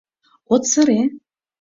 —От 0.53 0.63
сыре? 0.71 0.99